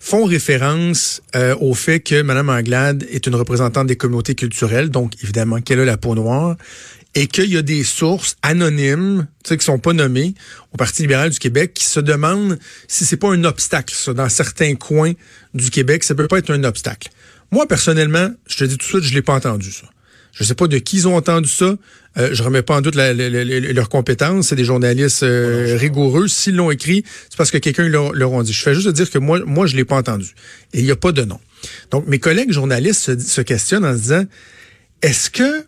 font 0.00 0.24
référence 0.24 1.22
euh, 1.36 1.54
au 1.60 1.74
fait 1.74 2.00
que 2.00 2.22
Mme 2.22 2.48
Anglade 2.48 3.06
est 3.10 3.26
une 3.26 3.34
représentante 3.36 3.86
des 3.86 3.96
communautés 3.96 4.34
culturelles, 4.34 4.88
donc 4.88 5.12
évidemment 5.22 5.60
qu'elle 5.60 5.78
a 5.78 5.84
la 5.84 5.98
peau 5.98 6.14
noire, 6.14 6.56
et 7.14 7.26
qu'il 7.26 7.52
y 7.52 7.56
a 7.56 7.62
des 7.62 7.84
sources 7.84 8.36
anonymes, 8.42 9.26
tu 9.44 9.50
sais, 9.50 9.58
qui 9.58 9.64
sont 9.64 9.78
pas 9.78 9.92
nommées 9.92 10.34
au 10.72 10.76
Parti 10.76 11.02
libéral 11.02 11.30
du 11.30 11.38
Québec, 11.38 11.74
qui 11.74 11.84
se 11.84 12.00
demandent 12.00 12.58
si 12.88 13.04
c'est 13.04 13.16
pas 13.16 13.28
un 13.28 13.44
obstacle, 13.44 13.94
ça, 13.94 14.14
dans 14.14 14.28
certains 14.28 14.74
coins 14.74 15.12
du 15.52 15.70
Québec, 15.70 16.02
ça 16.02 16.14
peut 16.14 16.28
pas 16.28 16.38
être 16.38 16.50
un 16.50 16.64
obstacle. 16.64 17.10
Moi, 17.50 17.66
personnellement, 17.66 18.30
je 18.46 18.56
te 18.56 18.64
dis 18.64 18.78
tout 18.78 18.86
de 18.86 18.90
suite, 18.90 19.02
je 19.02 19.14
l'ai 19.14 19.22
pas 19.22 19.34
entendu, 19.34 19.70
ça. 19.70 19.86
Je 20.32 20.44
sais 20.44 20.54
pas 20.54 20.66
de 20.66 20.78
qui 20.78 20.96
ils 20.96 21.08
ont 21.08 21.16
entendu 21.16 21.48
ça. 21.48 21.76
Euh, 22.18 22.30
je 22.32 22.42
remets 22.42 22.62
pas 22.62 22.76
en 22.76 22.80
doute 22.80 22.94
leurs 22.96 23.88
compétences. 23.88 24.48
C'est 24.48 24.56
des 24.56 24.64
journalistes 24.64 25.22
euh, 25.22 25.76
rigoureux. 25.78 26.28
S'ils 26.28 26.56
l'ont 26.56 26.70
écrit, 26.70 27.04
c'est 27.28 27.36
parce 27.36 27.50
que 27.50 27.58
quelqu'un 27.58 27.88
leur, 27.88 28.12
leur 28.12 28.34
a 28.34 28.42
dit. 28.42 28.52
Je 28.52 28.62
fais 28.62 28.74
juste 28.74 28.88
dire 28.88 29.10
que 29.10 29.18
moi, 29.18 29.40
moi, 29.44 29.66
je 29.66 29.76
l'ai 29.76 29.84
pas 29.84 29.96
entendu. 29.96 30.34
Et 30.72 30.80
il 30.80 30.84
n'y 30.84 30.90
a 30.90 30.96
pas 30.96 31.12
de 31.12 31.22
nom. 31.22 31.40
Donc, 31.90 32.06
mes 32.06 32.18
collègues 32.18 32.52
journalistes 32.52 33.00
se, 33.00 33.18
se 33.18 33.40
questionnent 33.40 33.84
en 33.84 33.94
se 33.94 34.02
disant, 34.02 34.24
est-ce 35.02 35.30
que 35.30 35.64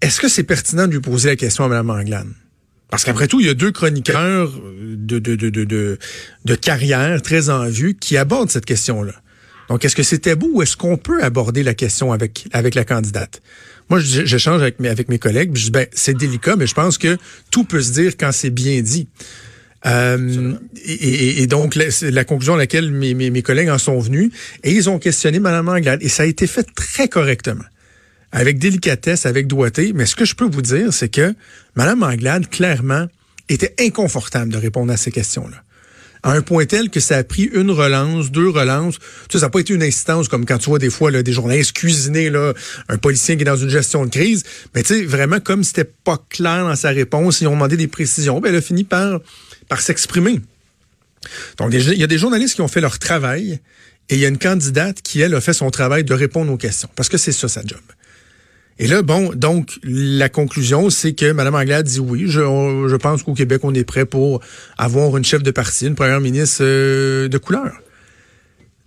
est-ce 0.00 0.20
que 0.20 0.28
c'est 0.28 0.42
pertinent 0.42 0.88
de 0.88 0.92
lui 0.92 1.00
poser 1.00 1.28
la 1.30 1.36
question 1.36 1.64
à 1.64 1.68
Mme 1.68 1.90
Anglane? 1.90 2.34
Parce 2.90 3.04
qu'après 3.04 3.28
tout, 3.28 3.40
il 3.40 3.46
y 3.46 3.50
a 3.50 3.54
deux 3.54 3.70
chroniqueurs 3.70 4.52
de, 4.52 5.18
de, 5.18 5.36
de, 5.36 5.48
de, 5.48 5.64
de, 5.64 5.98
de 6.44 6.54
carrière 6.54 7.22
très 7.22 7.48
en 7.48 7.66
vue 7.68 7.94
qui 7.94 8.16
abordent 8.18 8.50
cette 8.50 8.66
question-là. 8.66 9.14
Donc, 9.68 9.84
est-ce 9.84 9.96
que 9.96 10.02
c'était 10.02 10.36
beau 10.36 10.50
ou 10.54 10.62
est-ce 10.62 10.76
qu'on 10.76 10.96
peut 10.96 11.22
aborder 11.22 11.62
la 11.62 11.74
question 11.74 12.12
avec, 12.12 12.46
avec 12.52 12.74
la 12.74 12.84
candidate? 12.84 13.40
Moi, 13.90 14.00
j'échange 14.00 14.60
avec 14.60 14.80
mes, 14.80 14.88
avec 14.88 15.08
mes 15.08 15.18
collègues, 15.18 15.50
je 15.54 15.64
dis, 15.64 15.70
ben, 15.70 15.86
c'est 15.92 16.16
délicat, 16.16 16.56
mais 16.56 16.66
je 16.66 16.74
pense 16.74 16.98
que 16.98 17.18
tout 17.50 17.64
peut 17.64 17.82
se 17.82 17.92
dire 17.92 18.12
quand 18.18 18.32
c'est 18.32 18.50
bien 18.50 18.80
dit. 18.80 19.08
Euh, 19.84 20.54
et, 20.84 21.42
et, 21.42 21.46
donc, 21.46 21.74
la, 21.74 21.86
la, 22.02 22.24
conclusion 22.24 22.54
à 22.54 22.58
laquelle 22.58 22.92
mes, 22.92 23.14
mes, 23.14 23.30
mes, 23.30 23.42
collègues 23.42 23.68
en 23.68 23.78
sont 23.78 23.98
venus, 23.98 24.30
et 24.62 24.72
ils 24.72 24.88
ont 24.88 24.98
questionné 24.98 25.40
Mme 25.40 25.68
Anglade, 25.68 26.02
et 26.02 26.08
ça 26.08 26.22
a 26.22 26.26
été 26.26 26.46
fait 26.46 26.66
très 26.74 27.08
correctement, 27.08 27.64
avec 28.30 28.58
délicatesse, 28.58 29.26
avec 29.26 29.48
doigté. 29.48 29.92
Mais 29.92 30.06
ce 30.06 30.14
que 30.14 30.24
je 30.24 30.36
peux 30.36 30.48
vous 30.48 30.62
dire, 30.62 30.92
c'est 30.92 31.08
que 31.08 31.34
Mme 31.74 32.04
Anglade, 32.04 32.48
clairement, 32.48 33.08
était 33.48 33.74
inconfortable 33.80 34.52
de 34.52 34.56
répondre 34.56 34.92
à 34.92 34.96
ces 34.96 35.10
questions-là 35.10 35.62
à 36.22 36.32
un 36.32 36.42
point 36.42 36.64
tel 36.66 36.90
que 36.90 37.00
ça 37.00 37.16
a 37.16 37.24
pris 37.24 37.44
une 37.44 37.70
relance, 37.70 38.30
deux 38.30 38.48
relances. 38.48 38.98
Tu 38.98 39.04
sais, 39.32 39.38
ça 39.38 39.46
n'a 39.46 39.50
pas 39.50 39.60
été 39.60 39.74
une 39.74 39.82
instance 39.82 40.28
comme 40.28 40.46
quand 40.46 40.58
tu 40.58 40.70
vois 40.70 40.78
des 40.78 40.90
fois 40.90 41.10
des 41.10 41.32
journalistes 41.32 41.72
cuisiner 41.72 42.30
un 42.88 42.98
policier 42.98 43.36
qui 43.36 43.42
est 43.42 43.46
dans 43.46 43.56
une 43.56 43.70
gestion 43.70 44.04
de 44.04 44.10
crise. 44.10 44.44
Mais 44.74 44.82
tu 44.82 44.94
sais, 44.94 45.04
vraiment, 45.04 45.40
comme 45.40 45.64
c'était 45.64 45.84
pas 45.84 46.18
clair 46.30 46.66
dans 46.66 46.76
sa 46.76 46.90
réponse, 46.90 47.40
ils 47.40 47.48
ont 47.48 47.52
demandé 47.54 47.76
des 47.76 47.88
précisions, 47.88 48.40
ben, 48.40 48.50
elle 48.50 48.56
a 48.56 48.62
fini 48.62 48.84
par, 48.84 49.20
par 49.68 49.80
s'exprimer. 49.80 50.40
Donc, 51.58 51.72
il 51.72 51.98
y 51.98 52.04
a 52.04 52.06
des 52.08 52.18
journalistes 52.18 52.54
qui 52.54 52.60
ont 52.62 52.68
fait 52.68 52.80
leur 52.80 52.98
travail 52.98 53.60
et 54.08 54.14
il 54.14 54.20
y 54.20 54.24
a 54.24 54.28
une 54.28 54.38
candidate 54.38 55.02
qui, 55.02 55.20
elle, 55.20 55.34
a 55.34 55.40
fait 55.40 55.52
son 55.52 55.70
travail 55.70 56.04
de 56.04 56.14
répondre 56.14 56.52
aux 56.52 56.56
questions. 56.56 56.88
Parce 56.96 57.08
que 57.08 57.18
c'est 57.18 57.32
ça, 57.32 57.48
sa 57.48 57.62
job. 57.62 57.80
Et 58.78 58.86
là, 58.86 59.02
bon, 59.02 59.32
donc, 59.34 59.78
la 59.84 60.28
conclusion, 60.28 60.90
c'est 60.90 61.12
que 61.12 61.30
Mme 61.30 61.54
Anglade 61.54 61.86
dit 61.86 62.00
oui. 62.00 62.24
Je, 62.26 62.40
je 62.40 62.96
pense 62.96 63.22
qu'au 63.22 63.34
Québec, 63.34 63.60
on 63.64 63.74
est 63.74 63.84
prêt 63.84 64.06
pour 64.06 64.40
avoir 64.78 65.16
une 65.16 65.24
chef 65.24 65.42
de 65.42 65.50
parti, 65.50 65.86
une 65.86 65.94
première 65.94 66.20
ministre 66.20 66.62
euh, 66.62 67.28
de 67.28 67.38
couleur. 67.38 67.72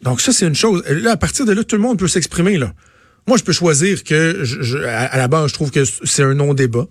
Donc, 0.02 0.22
ça, 0.22 0.32
c'est 0.32 0.48
une 0.48 0.56
chose. 0.56 0.84
Là, 0.88 1.12
à 1.12 1.18
partir 1.18 1.46
de 1.46 1.52
là, 1.52 1.64
tout 1.64 1.76
le 1.76 1.82
monde 1.82 2.00
peut 2.00 2.08
s'exprimer, 2.08 2.58
là. 2.58 2.74
Moi, 3.28 3.38
je 3.38 3.44
peux 3.44 3.54
choisir 3.54 4.04
que, 4.04 4.40
je, 4.44 4.78
à, 4.78 5.18
la 5.18 5.28
base, 5.28 5.50
je 5.50 5.54
trouve 5.54 5.72
que 5.72 5.84
c'est 5.86 6.24
un 6.24 6.36
non-débat. 6.36 6.86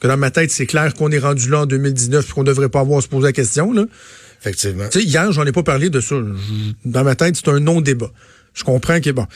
Que 0.00 0.08
dans 0.08 0.16
ma 0.16 0.30
tête, 0.30 0.50
c'est 0.50 0.66
clair 0.66 0.94
qu'on 0.94 1.10
est 1.10 1.18
rendu 1.18 1.50
là 1.50 1.60
en 1.60 1.66
2019 1.66 2.26
et 2.26 2.32
qu'on 2.32 2.44
devrait 2.44 2.68
pas 2.68 2.80
avoir 2.80 2.98
à 2.98 3.02
se 3.02 3.08
poser 3.08 3.26
la 3.26 3.32
question, 3.32 3.72
là. 3.72 3.84
Effectivement. 4.40 4.88
Tu 4.90 5.00
sais, 5.00 5.06
hier, 5.06 5.32
j'en 5.32 5.44
ai 5.44 5.52
pas 5.52 5.62
parlé 5.62 5.90
de 5.90 6.00
ça. 6.00 6.16
Dans 6.84 7.04
ma 7.04 7.14
tête, 7.14 7.36
c'est 7.36 7.48
un 7.48 7.60
non-débat. 7.60 8.10
Je 8.54 8.64
comprends 8.64 9.00
que, 9.00 9.10
bon. 9.10 9.26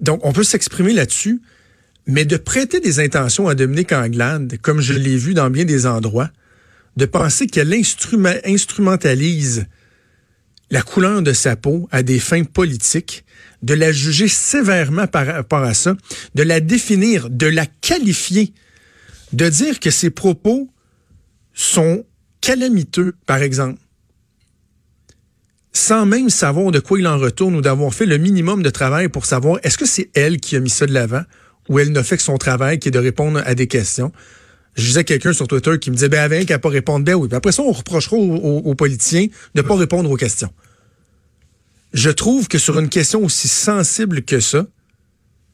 Donc, 0.00 0.20
on 0.24 0.32
peut 0.32 0.44
s'exprimer 0.44 0.92
là-dessus. 0.92 1.40
Mais 2.06 2.24
de 2.24 2.36
prêter 2.36 2.80
des 2.80 3.00
intentions 3.00 3.48
à 3.48 3.54
Dominique 3.54 3.92
Anglade, 3.92 4.58
comme 4.60 4.80
je 4.80 4.92
l'ai 4.92 5.16
vu 5.16 5.34
dans 5.34 5.50
bien 5.50 5.64
des 5.64 5.86
endroits, 5.86 6.30
de 6.96 7.06
penser 7.06 7.46
qu'elle 7.46 7.72
instrumentalise 8.44 9.66
la 10.70 10.82
couleur 10.82 11.22
de 11.22 11.32
sa 11.32 11.54
peau 11.54 11.88
à 11.92 12.02
des 12.02 12.18
fins 12.18 12.44
politiques, 12.44 13.24
de 13.62 13.74
la 13.74 13.92
juger 13.92 14.28
sévèrement 14.28 15.06
par 15.06 15.26
rapport 15.26 15.62
à 15.62 15.74
ça, 15.74 15.94
de 16.34 16.42
la 16.42 16.60
définir, 16.60 17.30
de 17.30 17.46
la 17.46 17.66
qualifier, 17.66 18.52
de 19.32 19.48
dire 19.48 19.80
que 19.80 19.90
ses 19.90 20.10
propos 20.10 20.70
sont 21.54 22.04
calamiteux, 22.40 23.14
par 23.26 23.42
exemple, 23.42 23.78
sans 25.72 26.04
même 26.06 26.28
savoir 26.28 26.70
de 26.70 26.80
quoi 26.80 26.98
il 26.98 27.06
en 27.06 27.18
retourne 27.18 27.54
ou 27.54 27.60
d'avoir 27.60 27.94
fait 27.94 28.06
le 28.06 28.18
minimum 28.18 28.62
de 28.62 28.70
travail 28.70 29.08
pour 29.08 29.26
savoir 29.26 29.58
est-ce 29.62 29.78
que 29.78 29.86
c'est 29.86 30.10
elle 30.14 30.38
qui 30.38 30.56
a 30.56 30.60
mis 30.60 30.70
ça 30.70 30.86
de 30.86 30.92
l'avant 30.92 31.22
où 31.68 31.78
elle 31.78 31.92
n'a 31.92 32.02
fait 32.02 32.16
que 32.16 32.22
son 32.22 32.38
travail, 32.38 32.78
qui 32.78 32.88
est 32.88 32.92
de 32.92 32.98
répondre 32.98 33.42
à 33.44 33.54
des 33.54 33.66
questions. 33.66 34.12
Je 34.74 34.84
disais 34.84 35.04
quelqu'un 35.04 35.32
sur 35.32 35.46
Twitter 35.46 35.78
qui 35.78 35.90
me 35.90 35.96
disait, 35.96 36.08
ben, 36.08 36.20
avec 36.20 36.48
qu'à 36.48 36.58
pas 36.58 36.70
répondre, 36.70 37.04
ben 37.04 37.14
oui. 37.14 37.28
après 37.32 37.52
ça, 37.52 37.62
on 37.62 37.72
reprochera 37.72 38.16
aux, 38.16 38.74
politiciens 38.74 39.26
de 39.54 39.62
pas 39.62 39.76
répondre 39.76 40.10
aux 40.10 40.16
questions. 40.16 40.52
Je 41.92 42.10
trouve 42.10 42.48
que 42.48 42.58
sur 42.58 42.78
une 42.78 42.88
question 42.88 43.22
aussi 43.22 43.48
sensible 43.48 44.22
que 44.22 44.40
ça, 44.40 44.66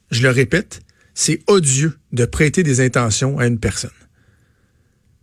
je 0.09 0.23
le 0.23 0.29
répète, 0.29 0.81
c'est 1.13 1.41
odieux 1.47 1.97
de 2.13 2.23
prêter 2.25 2.63
des 2.63 2.79
intentions 2.79 3.37
à 3.39 3.47
une 3.47 3.59
personne. 3.59 3.91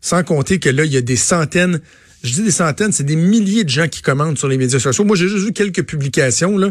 Sans 0.03 0.23
compter 0.23 0.59
que 0.59 0.69
là, 0.69 0.85
il 0.85 0.93
y 0.93 0.99
a 0.99 1.01
des 1.01 1.17
centaines, 1.17 1.81
je 2.23 2.35
dis 2.35 2.43
des 2.43 2.51
centaines, 2.51 2.93
c'est 2.93 3.03
des 3.03 3.17
milliers 3.17 3.65
de 3.65 3.71
gens 3.71 3.89
qui 3.89 4.03
commandent 4.03 4.37
sur 4.37 4.47
les 4.47 4.59
médias 4.59 4.79
sociaux. 4.79 5.05
Moi, 5.05 5.17
j'ai 5.17 5.29
juste 5.29 5.47
vu 5.47 5.53
quelques 5.53 5.85
publications, 5.85 6.59
là, 6.59 6.71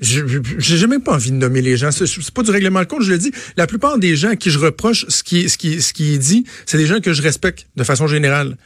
j'ai 0.00 0.86
même 0.86 1.02
pas 1.02 1.14
envie 1.14 1.30
de 1.30 1.36
nommer 1.36 1.60
les 1.60 1.76
gens. 1.76 1.90
C'est 1.90 2.30
pas 2.30 2.42
du 2.42 2.50
règlement 2.50 2.80
de 2.80 2.84
compte, 2.84 3.02
je 3.02 3.10
le 3.10 3.18
dis. 3.18 3.32
La 3.56 3.66
plupart 3.66 3.98
des 3.98 4.16
gens 4.16 4.30
à 4.30 4.36
qui 4.36 4.50
je 4.50 4.58
reproche 4.58 5.06
ce 5.08 5.22
qui, 5.22 5.48
ce 5.48 5.58
qui, 5.58 5.82
ce 5.82 5.92
qui 5.92 6.14
est 6.14 6.18
dit, 6.18 6.44
c'est 6.66 6.78
des 6.78 6.86
gens 6.86 7.00
que 7.00 7.12
je 7.12 7.22
respecte 7.22 7.66
de 7.76 7.84
façon 7.84 8.06
générale. 8.06 8.56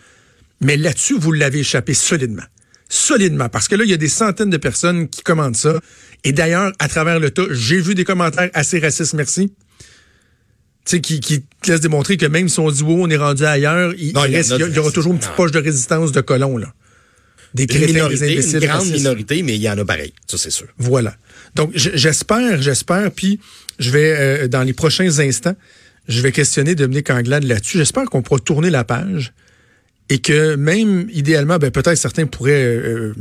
Mais 0.61 0.77
là-dessus, 0.77 1.19
vous 1.19 1.33
l'avez 1.33 1.61
échappé 1.61 1.95
solidement. 1.95 2.43
Solidement. 2.89 3.49
Parce 3.49 3.67
que 3.69 3.75
là, 3.75 3.85
il 3.85 3.91
y 3.91 3.95
a 3.95 3.99
des 3.99 4.09
centaines 4.09 4.51
de 4.51 4.57
personnes 4.59 5.09
qui 5.09 5.23
commandent 5.23 5.57
ça. 5.57 5.81
Et 6.25 6.33
d'ailleurs, 6.33 6.73
à 6.79 6.89
travers 6.89 7.19
le 7.19 7.31
tas, 7.31 7.47
j'ai 7.51 7.81
vu 7.81 7.95
des 7.95 8.05
commentaires 8.05 8.51
assez 8.53 8.79
racistes, 8.79 9.15
merci. 9.15 9.53
Tu 10.85 10.97
sais, 10.97 11.01
qui, 11.01 11.21
qui 11.21 11.45
laissent 11.67 11.81
démontrer 11.81 12.17
que 12.17 12.27
même 12.27 12.49
si 12.49 12.61
on 12.61 12.71
dit, 12.71 12.83
oh, 12.87 12.97
on 12.99 13.09
est 13.09 13.17
rendu 13.17 13.45
ailleurs, 13.45 13.95
il, 13.97 14.11
y, 14.11 14.79
aura 14.79 14.91
toujours 14.91 15.12
une 15.12 15.19
petite 15.19 15.35
poche 15.37 15.53
de 15.53 15.61
résistance 15.61 16.12
de 16.12 16.21
colons, 16.21 16.59
là 16.59 16.75
des 17.54 17.64
imbéciles. 17.64 18.56
Une 18.56 18.66
grande 18.66 18.90
minorité, 18.90 19.42
mais 19.42 19.56
il 19.56 19.62
y 19.62 19.68
en 19.68 19.78
a 19.78 19.85
pareil. 19.85 20.12
Ça, 20.26 20.38
c'est 20.38 20.50
sûr. 20.50 20.68
Voilà. 20.78 21.16
Donc, 21.54 21.71
j'espère, 21.75 22.62
j'espère, 22.62 23.11
puis 23.11 23.40
je 23.78 23.90
vais, 23.90 24.16
euh, 24.16 24.49
dans 24.49 24.62
les 24.62 24.73
prochains 24.73 25.18
instants, 25.18 25.56
je 26.09 26.21
vais 26.21 26.32
questionner 26.32 26.75
Dominique 26.75 27.11
Anglade 27.11 27.44
là-dessus. 27.44 27.78
J'espère 27.78 28.06
qu'on 28.06 28.23
pourra 28.23 28.40
tourner 28.40 28.71
la 28.71 28.85
page 28.85 29.32
et 30.09 30.18
que 30.18 30.56
même, 30.56 31.09
idéalement, 31.12 31.59
ben, 31.59 31.71
peut-être 31.71 31.97
certains 31.97 32.26
pourraient, 32.26 32.64
euh, 32.64 33.14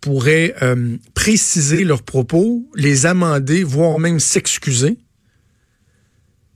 pourraient 0.00 0.54
euh, 0.62 0.96
préciser 1.14 1.84
leurs 1.84 2.02
propos, 2.02 2.68
les 2.76 3.06
amender, 3.06 3.62
voire 3.62 3.98
même 3.98 4.20
s'excuser. 4.20 4.98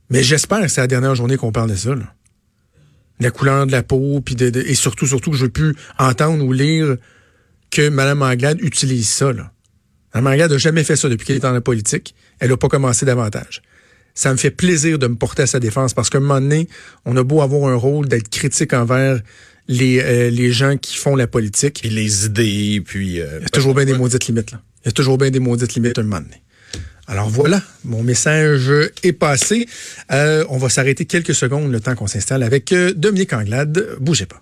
Mais 0.09 0.23
j'espère 0.23 0.61
que 0.61 0.67
c'est 0.69 0.81
la 0.81 0.87
dernière 0.87 1.15
journée 1.15 1.37
qu'on 1.37 1.51
parle 1.51 1.71
de 1.71 1.75
ça. 1.75 1.93
Là 1.95 2.13
la 3.19 3.31
couleur 3.31 3.65
de 3.65 3.71
la 3.71 3.83
peau, 3.83 4.21
puis 4.21 4.35
de, 4.35 4.51
et 4.59 4.75
surtout, 4.75 5.07
surtout 5.07 5.31
que 5.31 5.37
je 5.37 5.45
veux 5.45 5.51
plus 5.51 5.75
entendre 5.97 6.43
ou 6.43 6.53
lire 6.53 6.97
que 7.71 7.89
Mme 7.89 8.21
Anglade 8.21 8.59
utilise 8.61 9.09
ça. 9.09 9.33
Là. 9.33 9.51
Mme 10.13 10.27
Anglade 10.27 10.51
n'a 10.51 10.57
jamais 10.57 10.83
fait 10.83 10.95
ça 10.95 11.09
depuis 11.09 11.25
qu'elle 11.25 11.37
est 11.37 11.41
dans 11.41 11.51
la 11.51 11.61
politique. 11.61 12.15
Elle 12.39 12.49
n'a 12.49 12.57
pas 12.57 12.69
commencé 12.69 13.05
davantage. 13.05 13.61
Ça 14.13 14.31
me 14.31 14.37
fait 14.37 14.51
plaisir 14.51 14.97
de 14.97 15.07
me 15.07 15.15
porter 15.15 15.43
à 15.43 15.47
sa 15.47 15.59
défense 15.59 15.93
parce 15.93 16.09
qu'à 16.09 16.17
un 16.17 16.21
moment 16.21 16.41
donné, 16.41 16.67
on 17.05 17.15
a 17.17 17.23
beau 17.23 17.41
avoir 17.41 17.71
un 17.71 17.75
rôle 17.75 18.07
d'être 18.07 18.29
critique 18.29 18.73
envers 18.73 19.19
les, 19.67 19.99
euh, 19.99 20.29
les 20.29 20.51
gens 20.51 20.77
qui 20.77 20.97
font 20.97 21.15
la 21.15 21.27
politique. 21.27 21.85
Et 21.85 21.89
les 21.89 22.25
idées, 22.25 22.81
puis... 22.85 23.19
Euh, 23.19 23.39
Il 23.39 23.43
y 23.43 23.45
a 23.45 23.49
toujours 23.49 23.75
bien 23.75 23.85
des 23.85 23.93
maudites 23.93 24.25
limites. 24.25 24.51
Là. 24.51 24.61
Il 24.83 24.87
y 24.87 24.89
a 24.89 24.91
toujours 24.91 25.17
bien 25.17 25.29
des 25.29 25.39
maudites 25.39 25.75
limites 25.75 25.97
à 25.97 26.01
un 26.01 26.05
moment 26.05 26.21
donné. 26.21 26.41
Alors 27.07 27.29
voilà, 27.29 27.61
mon 27.85 28.03
message 28.03 28.69
est 29.03 29.13
passé. 29.13 29.67
Euh, 30.11 30.43
on 30.49 30.57
va 30.57 30.67
s'arrêter 30.67 31.05
quelques 31.05 31.33
secondes 31.33 31.71
le 31.71 31.79
temps 31.79 31.95
qu'on 31.95 32.07
s'installe 32.07 32.43
avec 32.43 32.73
euh, 32.73 32.93
Dominique 32.93 33.31
Anglade. 33.31 33.95
Bougez 34.01 34.25
pas. 34.25 34.41